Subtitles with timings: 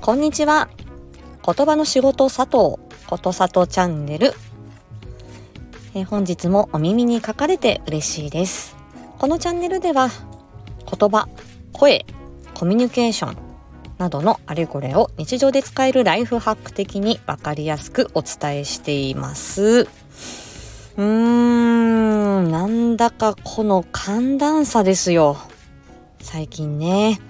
[0.00, 0.70] こんにちは。
[1.44, 4.32] 言葉の仕事佐藤、ことさとチャンネル。
[5.94, 8.74] え本日もお耳に書かれて嬉しいです。
[9.18, 10.08] このチャンネルでは、
[10.90, 11.28] 言葉、
[11.72, 12.06] 声、
[12.54, 13.36] コミュニケーション
[13.98, 19.86] などのあれこれを日常で使えるライフハック的にわかりやすくお伝えしています。
[20.96, 25.36] うーん、なんだかこの寒暖差ですよ。
[26.22, 27.20] 最近ね。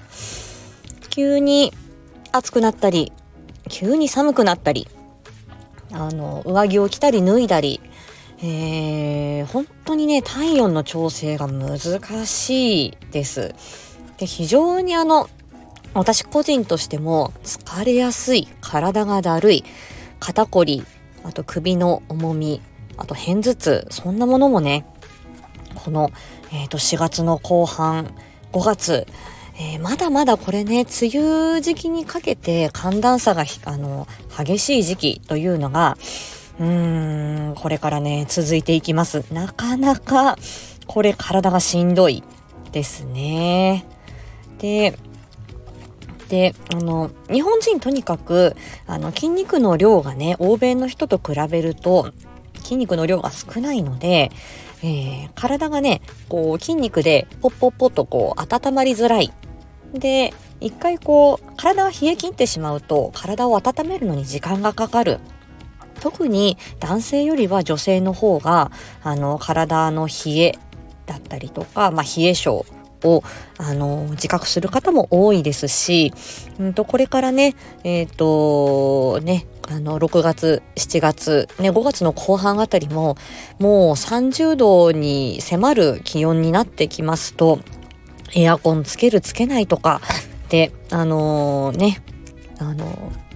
[1.10, 1.73] 急に
[2.32, 3.12] 暑くなったり、
[3.68, 4.88] 急に寒くなったり、
[5.92, 7.80] あの、上着を着たり脱いだり、
[8.42, 13.54] えー、本当にね、体温の調整が難しいです。
[14.18, 15.28] で、非常にあの、
[15.92, 19.64] 私個人としても疲れやすい、体がだるい、
[20.20, 20.84] 肩こり、
[21.24, 22.62] あと首の重み、
[22.96, 24.86] あと片頭痛、そんなものもね、
[25.74, 26.10] この、
[26.52, 28.14] え、ー、と、4月の後半、
[28.52, 29.06] 5月、
[29.59, 34.06] えー、まだまだこれね、梅雨時期にかけて寒暖差があの
[34.37, 35.96] 激しい時期というのが、
[36.59, 39.24] うーん、これからね、続いていきます。
[39.32, 40.37] なかなか、
[40.87, 42.23] これ体がしんどい
[42.73, 43.87] ですね。
[44.59, 44.98] で、
[46.28, 48.56] で、あの、日本人とにかく、
[48.87, 52.12] あの、筋肉の量がね、欧米の人と比べると、
[52.62, 54.30] 筋肉の量が少ないので、
[54.82, 59.32] えー、体がね、こう筋肉でポッポッポッとこう温まりづらい
[59.95, 65.21] で、一回こう、体が冷え切ってしまうと、体を温めるのに時間がかかる。
[66.00, 68.71] 特に男性よりは女性の方が、
[69.03, 70.59] あの、体の冷え
[71.06, 72.65] だったりとか、まあ、冷え性
[73.05, 73.22] を、
[73.59, 76.12] あの、自覚する方も多いですし、
[76.59, 83.16] うんと、これからね、えっ、ー、と、ね、あの、6月、7月、ね、5月の後半あたりも、
[83.59, 87.61] もう30度に迫る気温になってきますと、
[88.34, 90.00] エアコンつけるつけないとか、
[90.48, 92.03] で、あのー、ね、
[92.59, 93.31] あのー、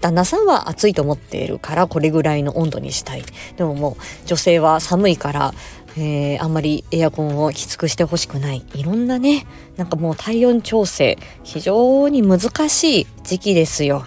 [0.00, 3.24] 旦那さんは暑いと思っているからこれぐらいの温度にしたい。
[3.56, 5.54] でももう女性は寒いから、
[5.96, 8.64] えー、あんまりエアコンをきつくしてほしくない。
[8.74, 14.04] いろんなね、なんかもう体温調整、非常に難しい時期ですよ。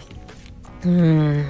[0.86, 1.46] うん。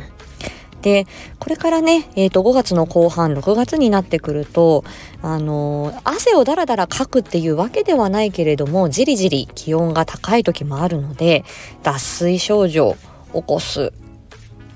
[0.81, 1.07] で、
[1.39, 4.83] これからね、えっ、ー、と、5月の後半、6月になってくると、
[5.21, 11.43] あのー、汗をだらだらかくっていうわけではないけれども、じりじり気温が高い時もあるので、
[11.83, 12.95] 脱水症状
[13.33, 13.91] を起こす、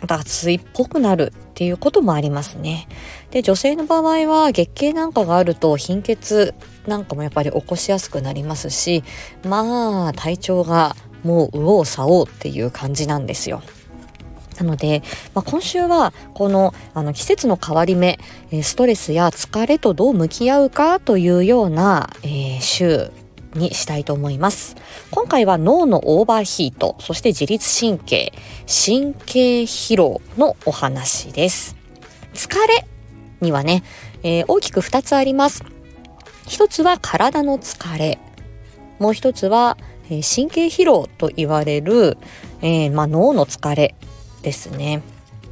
[0.06, 2.88] 脱水っぽくなるっていうこともありますね。
[3.30, 6.56] で、女性の場合は月経なんかがあると貧血
[6.88, 9.04] なんかもやっぱり起こしやすくなりますし、
[9.44, 13.62] まあ、体調がもう右往左往っていう感じなんですよ。
[14.62, 15.02] なので、
[15.34, 18.20] まあ、今週はこのあの季節の変わり目、
[18.62, 23.12] ストレスや疲れとどう向き合うかというような、えー、週
[23.56, 24.76] にしたいと思います。
[25.10, 28.34] 今回は脳のオーバーヒート、そして自律神経、
[28.68, 31.76] 神経疲労のお話です。
[32.36, 32.86] 疲れ
[33.42, 33.84] にはね、
[34.22, 35.64] えー、大きく2つあります。
[36.48, 38.20] 一つは体の疲れ。
[39.00, 39.78] もう一つは、
[40.12, 42.20] えー、神経疲労と言われる、
[42.62, 43.96] えー、まあ、脳の疲れ
[44.42, 45.02] ですね。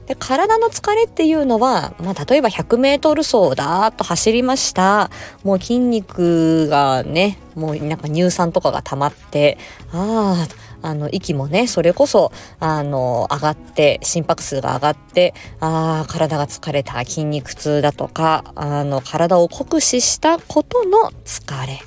[0.10, 5.12] で体の疲れっていうのは、まあ、例えば100メートル走だーっと走りました。
[5.44, 9.60] もう筋肉がね、もうなんか乳酸とかが溜まって、
[9.94, 10.48] あ
[10.82, 21.80] あ、あの、息もね、それこそ、あの、上がって、心拍数が上がって、ああ、体が疲れた、筋肉痛だとか、あの、体を酷使したことの疲れ。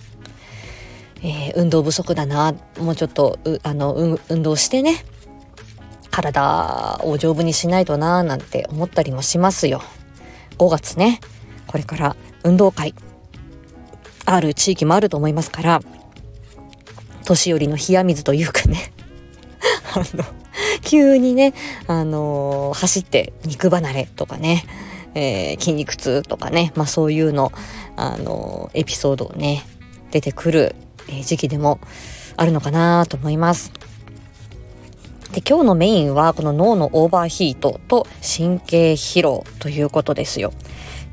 [1.24, 3.94] えー、運動不足だな、もうちょっと、あの、
[4.28, 5.04] 運動してね、
[6.12, 9.82] 体を丈夫にしないとなーなんて思ったりもしますよ。
[10.58, 11.20] 5月ね、
[11.66, 12.94] これから運動会、
[14.26, 15.82] ある地域もあると思いますから、
[17.24, 18.92] 年寄りの冷や水というかね。
[19.94, 20.24] あの、
[20.82, 21.54] 急にね、
[21.86, 24.64] あのー、走って肉離れとかね、
[25.14, 27.52] えー、筋肉痛とかね、まあそういうの、
[27.96, 29.64] あのー、エピソードをね、
[30.10, 30.76] 出てくる、
[31.08, 31.80] え時期でも
[32.36, 33.72] あるのかなと思います。
[35.32, 40.52] で今日のメインはこの脳のオーバーヒートと神経疲労ということですよ。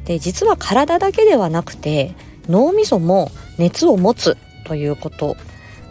[0.06, 2.16] で実は体だけではなくて
[2.48, 5.38] 脳みそも熱を持つということ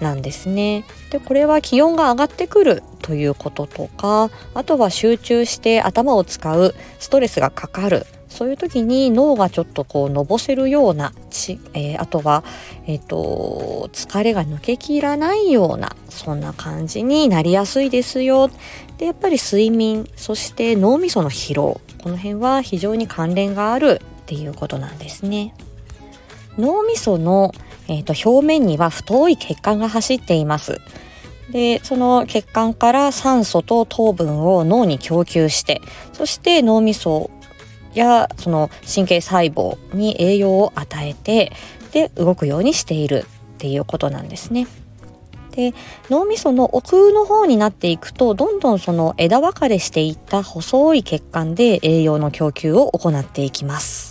[0.01, 0.85] なんですね。
[1.11, 8.07] でこれは気温が上がってくるということとかあとは集中して頭を使うストレスがかかる
[8.39, 12.45] そういう時に脳がちょっとこうのぼせるようなち、えー、あとは、
[12.87, 18.49] えっ、ー、と疲れが抜けきらないようなそんな感じになりやすいですよ。
[18.99, 25.53] でやっぱり睡眠そして脳みその疲労この辺は非常に関連があるっていうことなんですね。
[26.57, 27.53] 脳みその、
[27.89, 30.81] えーと、表面には太い血管が走っています。
[31.51, 35.81] でその血管から酸素と糖分を脳に供給して
[36.13, 37.31] そして脳みそ
[37.95, 41.53] やその神経細胞に栄養を与えて
[41.93, 43.25] で動くようにしている
[43.55, 44.67] っていうことなんですね。
[45.53, 45.75] で
[46.09, 54.08] 脳みその奥の方になっていくとどんどんその枝分かれしていった細い血管で栄養の供給を行っていきます。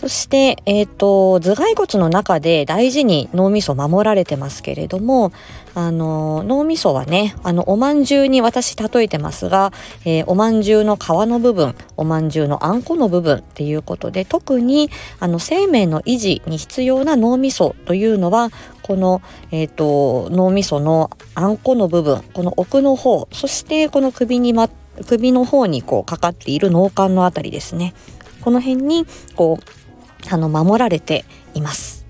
[0.00, 5.32] そして、えっ、ー、と、頭蓋骨の中で大事に脳みそ守られてますけれども、
[5.74, 9.72] あの、脳みそはね、あの、おまんじゅうに私例えてますが、
[10.04, 18.50] えー、おまんじゅうの皮の部分、おまんじゅうのあんこの部分っていうことで、特に、あの、生命の維持に必要な脳みそというのは、
[18.82, 24.70] この、えっ、ー、と、脳みそのあんこの部分、この奥の方、そしてこの首にま、
[25.08, 27.94] 首の方にこうかかっている脳幹のあたりですね。
[28.42, 29.04] この辺に、
[29.34, 29.87] こう、
[30.30, 31.24] あの守られて
[31.54, 32.04] います。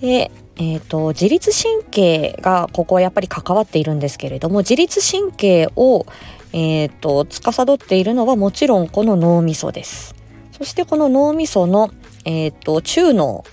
[0.00, 6.06] で、えーと、自律神経がここはやっぱり関わっているんですけれども自律神経を、
[6.52, 10.14] えーと、司っているのはもちろんこの脳みそです。
[10.52, 11.90] そしてこの脳みその、
[12.24, 13.44] えーと、中脳、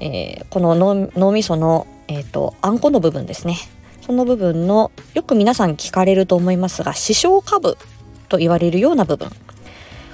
[0.00, 3.56] えー、この脳脳みその、えー、とあんこの部分ですね
[4.00, 7.76] その部分のよく皆さん聞かれると思いますが視床下部
[8.28, 9.30] と言われるような部分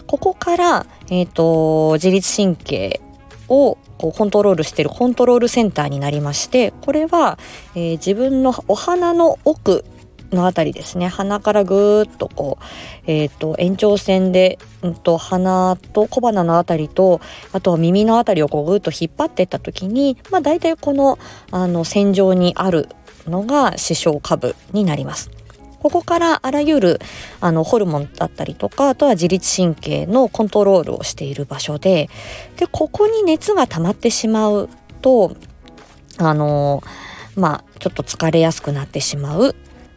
[0.06, 3.00] ここから、え、ー、と、自律神経
[3.48, 7.38] をこうコントロールしているコントロールセンターになりまして、これは、
[7.74, 9.84] えー、自分のお鼻の奥
[10.32, 11.08] のあたりですね。
[11.08, 12.64] 鼻からぐーっとこう、
[13.10, 17.20] えっ、ー、と、延長線で、うんと、鼻と小鼻のあたりと、
[17.52, 21.18] あとは耳のあたりをこうぐーっと引っ張っていった時に、まあ大体この、
[21.50, 22.88] あの、線上にある
[23.26, 25.30] のが視床下部になります。
[25.86, 27.00] ここからあらゆる
[27.40, 32.10] あのホルモンだったりとかあとは自律神経のコントロールをしている場所で
[32.56, 34.68] でここに熱が溜まってしまう
[35.00, 35.36] と
[36.18, 36.82] あの
[37.36, 39.54] まあちょっと疲れやすくなってしまう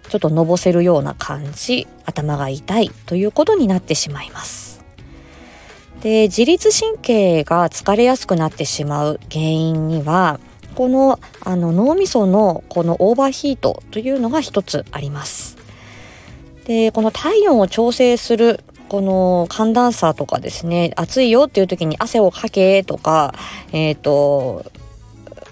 [0.09, 4.83] ちょっとのぼせるような感じ頭が痛いということになってしまいます。
[6.01, 10.39] で自律神経が疲れやすくなってしまう原因には
[10.75, 15.59] このあの脳みそのこのオーバーヒートというのが一つあります。
[16.69, 23.33] で、この体温を調整するこの寒暖差とかですね、暑いよっていう時に汗をかけとか、
[23.71, 24.71] えっ、ー、と、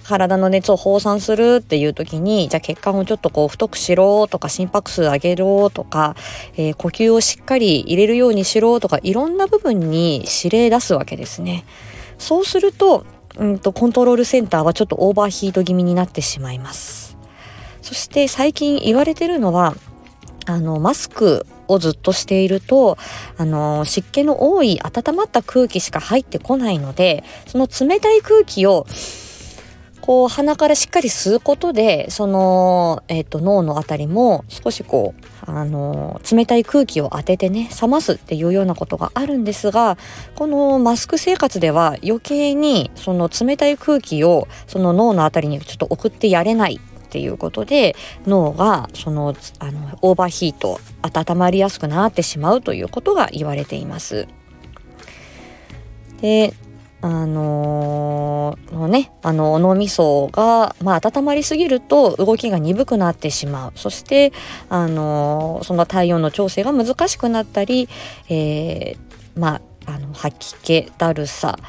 [0.03, 6.15] 体の熱を放散するっていう時に、じゃあ血管をちょっとこう太くしろとか心拍数上げろとか、
[6.55, 11.65] えー、呼吸をしっかり入れるようにしろとか、いろんな部分に指令出すわけですね。
[12.19, 17.17] そうすると、うんと、コントロールセンターはちょっとオーバーヒート気味になってしまいます。
[17.81, 19.73] そして最近言われてるのは、
[20.47, 22.97] あの、マスクをずっとしていると、
[23.37, 28.87] あの、湿気の多い温まった空気しか入ってこないので、その冷たい空気を、
[29.99, 39.97] こう鼻からしっかり吸うことで、その、えっ、ー、と、脳のあたりも少しこう、あの、冷たい空気を当ててね、冷ますっていうようなことがあるんですが、
[40.35, 46.79] このマスク生活では余計にその冷たい空気をその脳のあたりにちょっと送ってやれない。
[47.07, 47.95] っていうことで
[48.25, 54.27] 脳がそのあのオーバーヒート温まりやすくなってしまうということが言われています。
[56.21, 56.53] で
[56.99, 63.71] あのー、ね、あの、脳みそが、まあ、温まりすぎると動きが鈍くなってしまう。
[63.75, 64.33] そして、
[64.67, 67.87] あのー、その体温の調整が難しくなったり、
[68.29, 71.59] えー、まあ、あの、吐き気、だるさ、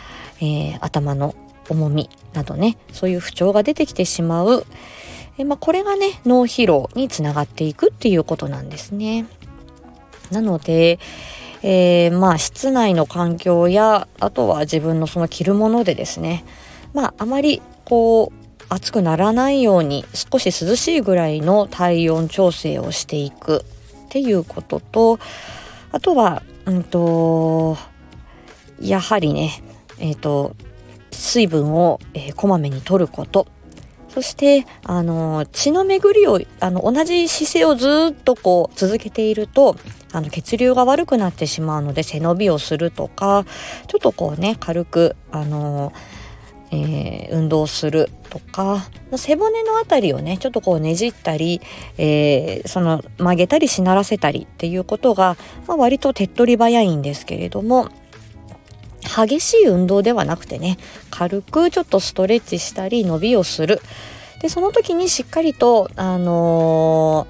[0.40, 1.34] え、頭の
[1.68, 4.66] 重みなどね、そういう不調が出てきてしまう、
[5.38, 9.26] えまあ、これがね脳疲労につながっていくっていうことなんですね。
[10.32, 10.98] なので、
[11.62, 16.44] えー、まあ室内の環境やあとは自分のその着るものでですね
[16.92, 23.64] まああまりこう暑くならないように少し涼しいぐらいの体温調整をしていく
[24.06, 25.18] っていうことと
[25.92, 27.78] あとはうんと
[28.80, 29.62] やはりね
[29.98, 30.54] えっ、ー、と
[31.10, 33.46] 水分を、えー、こまめに取ること
[34.18, 39.76] そして、あの、血の巡りを、あの、同じ姿勢をずっとこう続けていると、
[40.10, 43.46] あの、血流が悪くなってしまうので、背伸びをするとか、
[43.86, 45.92] ちょっとこうね、軽く、あの、
[46.72, 51.60] えー、運動するとか、背骨のあたりをね、ちょっとこうねじったり、
[51.96, 55.36] えー、その曲げたりしならせたりっていうことが、
[55.68, 57.88] まあ、割と手っ取り早いんですけれども、
[59.26, 60.78] 激しい運動ではなくてね
[61.10, 63.80] 軽くちょっとストレッチしたり伸びをする
[64.40, 67.26] でその時にしっかりとあの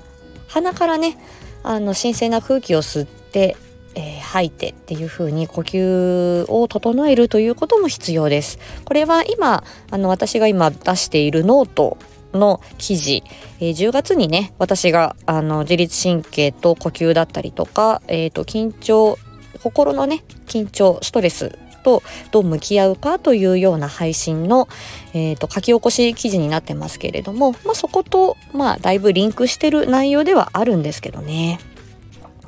[0.48, 1.16] ー、鼻からね
[1.62, 3.56] あの新鮮な空気を吸って、
[3.94, 8.58] えー、吐いてっていう風に呼吸を整えるということも必要です。
[8.84, 11.96] これは今あの私が今出しているノート
[12.32, 13.22] の記事、
[13.60, 19.18] えー、10月にね私があの自律神経と呼吸だったりとか、えーと、緊張
[19.62, 24.68] 心のね緊張ストレスとどう向き合うかというような配信の、
[25.14, 31.58] えーと、書き起こし記事になってますけれども、まあ、そこと、まあ、だいぶリンクしてる内容ではあるんですけどね。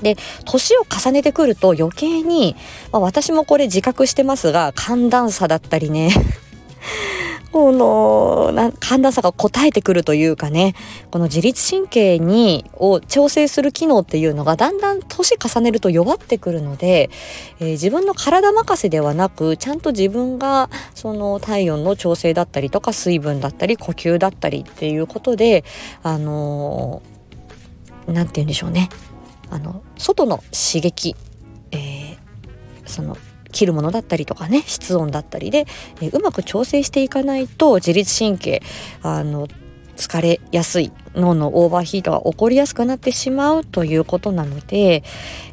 [0.03, 2.57] で、年を重ねてくると余計に、
[2.93, 6.11] まあ、私もこれ自覚してますが、寒暖差だったりね
[7.53, 10.75] この寒暖差が応えてくるというかね
[11.11, 17.11] この自律神経にを調整する機能っていうのがだんだん年重ねると弱ってくるので、
[17.59, 25.65] えー、自分の体任せではなくちゃんと自分がその体温の調整だったりとか水分だったり呼吸だったりっていうことで
[26.03, 27.03] あの
[28.07, 28.89] 何、て言うんでしょうね。
[29.51, 31.17] あの外の刺激、
[31.73, 32.19] えー、
[32.87, 33.17] その
[33.51, 35.67] 切るものだったりとかね室温だったりで、
[36.01, 38.63] え、うまく調整していかないと自律神経
[39.03, 39.49] あの
[39.97, 45.03] 疲れやすい脳のオーバーヒートが起こりやすくなってしまうということなので、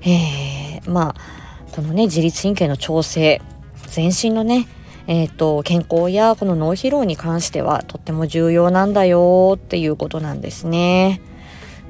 [0.01, 3.41] えー、まあこのね自律神経の調整
[3.87, 4.67] 全身のね
[5.09, 11.21] えー、と健康やこの脳疲労に関してはとっても重要なんだよっていうことなんですね。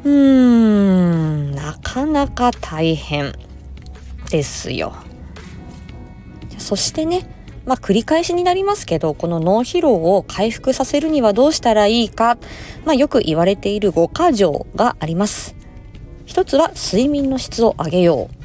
[0.04, 3.34] うーんなかなか大変
[4.30, 4.94] ですよ。
[6.68, 7.26] そしてね、
[7.66, 12.38] まあ、繰り返しになりますけど、この脳疲労を回復させるにはどうしたらいいか、
[12.84, 15.56] まあ、よく言われている5箇条があります。
[16.26, 18.36] 一つは睡眠の質を上げよう。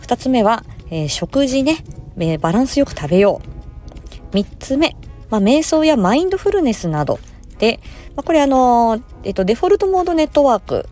[0.00, 1.84] 二つ目は、えー、食事ね、
[2.16, 3.42] えー、バランスよく食べよ
[4.32, 4.34] う。
[4.34, 4.96] 三つ目、
[5.28, 7.20] まあ、瞑想やマインドフルネスなど
[7.58, 7.78] で、
[8.16, 10.88] まあ、これあのー、えっ、と、デフォルトモードネットワーク、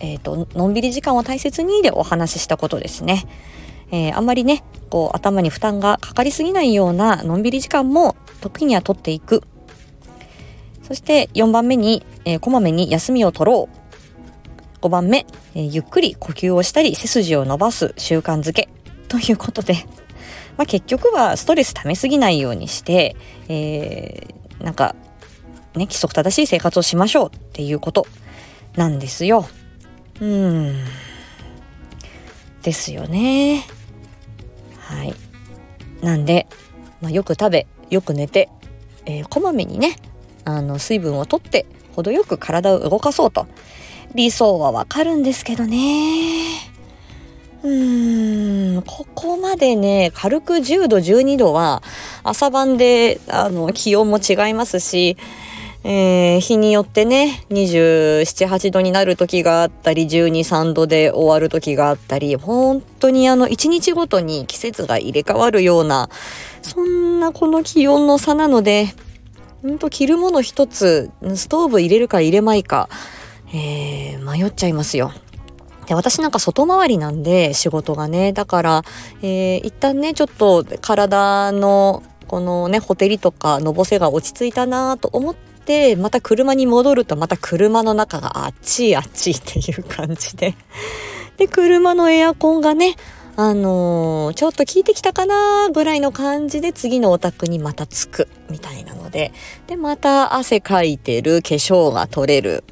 [0.00, 3.24] えっ、と、のんびり時間を大切にでお話ししたことですね。
[3.92, 9.42] えー、あんまりね、こう頭に負担がかかりすぎないようなのんびり時間も時には取っていく。
[10.82, 13.80] そして4番目に、えー、こまめに休みを取ろう。
[14.80, 18.68] 5番目、えー、ゆっくり呼吸をしたり背筋を伸ばす習慣づけ。
[19.08, 19.74] ということで、
[20.56, 23.16] まあ、結局はストレス溜めすぎないようにして、
[23.48, 24.94] えー、なんか、
[25.74, 28.06] ね、規則正しい生活をしましょうっていうこと
[28.76, 29.48] なんですよ。
[30.20, 30.84] うん。
[32.62, 33.64] ですよね。
[34.90, 35.14] はい。
[36.02, 36.46] なんで、
[37.00, 38.48] まあ、よく食べ、よく寝て、
[39.06, 39.96] えー、こまめにね、
[40.44, 43.46] あの、水分をとって、程よく体を動かそうと。
[44.14, 45.76] 理想はわかるんですけどね。
[47.62, 51.82] うーん、ここまでね、軽く10度、12度は、
[52.24, 55.16] 朝晩で、あの、気温も違いますし、
[55.82, 66.10] えー、日によってね、27、8度になる時があったり、12、3度で終わる時があったり、本当にあの、1日ごとに季節が入れ替わるような、
[66.60, 68.88] そんなこの気温の差なので、
[69.62, 72.90] ほんと着るもの一つ、ストーブ入れるか入れまいか、
[73.54, 75.12] えー、迷っちゃいますよ。
[75.86, 78.34] で、私なんか外回りなんで、仕事がね。
[78.34, 78.82] だから、
[79.22, 90.54] えー、一旦ね、ちょっと体のこのね、ほてりとかのぼせが落ち着いたなと思っててまた車に戻るとまた車の中があっちいあっちいっていう感じで。
[91.36, 92.96] で車のエアコンがね
[93.36, 99.32] あのー、ちょっと効いてきたかなぐらいの感じで次のお宅にまた着くみたいなので。
[99.66, 102.64] でまた汗かいてる化粧が取れる、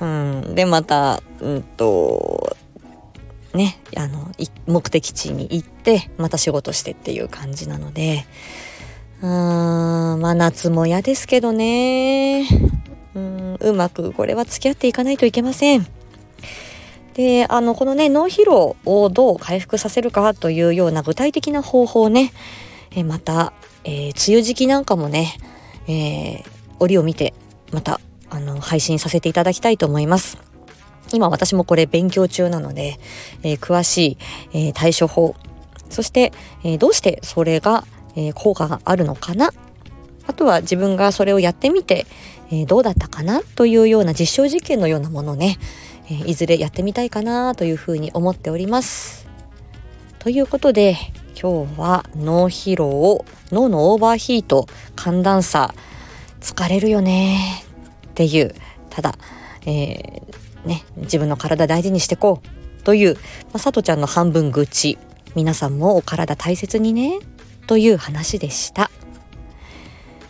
[0.00, 2.56] うん、でまたうんと
[3.52, 4.30] ねあの
[4.66, 8.24] 目的地に行ってまた仕事してっていう感じなので。
[9.22, 12.46] うーん、まあ夏も嫌ですけどね。
[13.14, 15.86] うん、うまくこれは付き合っていかないといけません。
[17.14, 22.32] で、あの、このね、脳疲労をどう回復させるかというような具体的な方法ね、
[22.94, 23.54] えまた、
[23.84, 25.38] えー、梅雨時期なんかもね、
[25.88, 26.44] えー、
[26.78, 27.32] 折を見て、
[27.72, 30.36] また、あの、配信させていただきたいと思います。
[31.12, 32.98] 今私もこれ勉強中なので、
[33.42, 34.18] えー、詳し
[34.52, 35.36] い、えー、対処法、
[35.88, 36.32] そして、
[36.64, 37.84] えー、どうしてそれが
[38.16, 39.52] えー、効果があるのかな？
[40.26, 42.06] あとは自分がそれをやってみて、
[42.50, 45.58] えー、どうだったかなというような実証実験のようなものね、
[46.06, 49.28] えー、いずれやってみたいかなというふうに思っております。
[50.18, 50.96] ということで
[51.40, 55.74] 今日は脳疲労脳のオーバーヒート寒暖差
[56.40, 57.62] 疲れるよね。
[58.08, 58.54] っていう
[58.90, 59.18] ただ、
[59.66, 62.82] えー、ね、自分の体大事にしてこう。
[62.82, 63.20] という、ま
[63.54, 64.96] あ、さとちゃんの半分愚痴。
[65.34, 67.18] 皆さんもお体大切にね。
[67.66, 68.90] という話でした。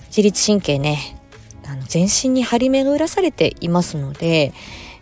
[0.08, 1.18] 自律神経ね、
[1.66, 4.52] あの全身に張り巡らされていますので、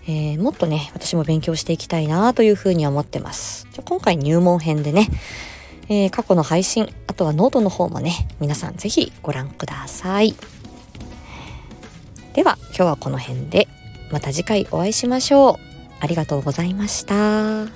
[0.07, 3.69] えー、もっとね、私も勉強していきたいなというふうに思ってます。
[3.73, 5.09] じゃ今回入門編でね、
[5.89, 10.35] えー、過去の配信、あとはノートの方もね、皆さんぜひご覧ください。
[12.35, 13.69] では今日はこの辺で
[14.11, 15.57] また次回お会いしましょう
[16.01, 17.67] ありがとうございました。